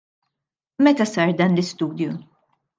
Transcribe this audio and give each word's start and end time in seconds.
Meta 0.87 1.07
sar 1.13 1.29
dan 1.39 1.55
l-istudju? 1.55 2.11